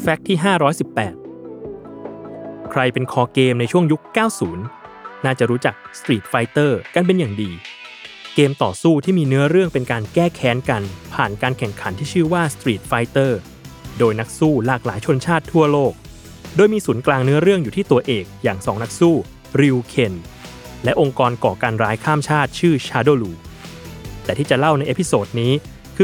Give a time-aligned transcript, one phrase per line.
[0.00, 0.38] fact ที่
[1.14, 4.02] 518 ใครเป็นคอเกมในช่วงยุค
[4.62, 7.50] 90 น่าจะรู้จัก Street Fighter กันเป็นอย่างดี
[8.34, 10.82] เกมต่อสู้ที่มีเนื้อเรื่องเป็นการแก้แค้นกัน
[11.14, 13.32] ผ่านการแข่งขันที่ชื่อว่า Street Fighter
[13.98, 15.92] โดยนักสู้หลากหลายชนชาติทั่วโลก
[16.56, 19.14] โดยมีศูนย์กลางเนื้อเรื่องอยู่ที่ตัวเอกอย่างสองนักสู้
[19.60, 20.14] ริวเคน
[20.84, 23.32] และองค์กรก่อการร้ายข้ามชาติชื่อ Shadaloo
[24.24, 25.52] แต่ที่จะเล่าใน episode นี้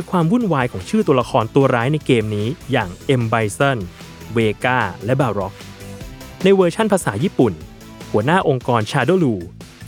[0.00, 3.23] คือความวุ่นวายของชื่อตัวละครตัวร้ายในเกมนี้อย่าง M.
[3.32, 3.78] Bison,
[4.36, 5.54] Vega และ Balrog
[6.42, 7.52] ในเวอร์ชั่นภาษาญี่ปุ่น
[8.10, 9.34] หัวหน้าองค์กร Shadaloo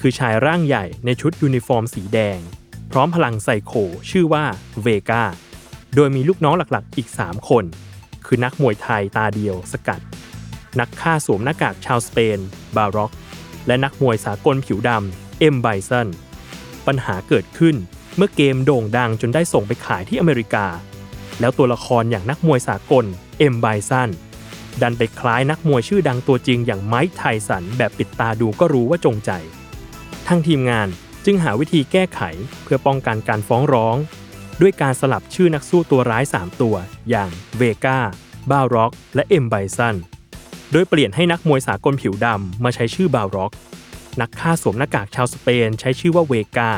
[0.00, 2.38] คือชายร่างใหญ่ในชุดยูนิฟอร์มสีแดง
[2.90, 3.72] พร้อมพลังไซโค
[4.10, 4.44] ชื่อว่า
[4.82, 5.24] เวกา
[5.94, 7.64] โดยมีลูกน้องหลักๆอีก 3 คน
[8.26, 10.00] คือนักมวยไทยตาเดียว Sagat
[10.80, 12.38] นักฆ่าสวมหน้ากากชาวสเปน
[12.76, 13.12] บาร็อก
[13.66, 16.08] และนักมวยสากลผิวดำเอ็มไบซัน
[16.86, 17.76] ปัญหาเกิดขึ้น
[18.16, 20.66] เมื่อเกมโด่งดังจนได้ส่งไปขายที่อเมริกา
[21.40, 23.04] แล้วตัวละครอย่างนักมวยสากล
[23.38, 24.10] เอ็มไบซัน
[24.82, 29.30] ดันไปคล้ายนักมวยชื่อดังตัวจริงอย่างไมค์ไทสันแบบปิดตาดูก็รู้ว่าจงใจ
[30.28, 30.88] ทางทีมงาน
[31.24, 32.20] จึงหาวิธีแก้ไข
[32.62, 33.96] เพื่อป้องกันการฟ้องร้อง
[34.60, 36.76] ด้วยการสลับชื่อนักสู้ตัวร้าย 3 ตัว
[37.10, 37.98] อย่างเวกา
[38.50, 39.96] บาร็อก และเอ็มไบซัน
[40.72, 43.52] โดยเปลี่ยนให้นักมวยสากลผิวดำมาใช้ชื่อบาร็อก
[44.20, 46.70] นักฆ่าสวมหน้ากากชาวสเปนใช้ชื่อว่าเวกา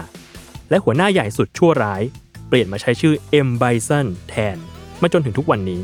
[0.72, 2.02] และหัวหน้าใหญ่สุดชั่วร้าย
[2.48, 4.56] เปลี่ยนมาใช้ชื่อเอ็มไบซันแทน
[5.02, 5.80] มาจนถึงทุกวันนี้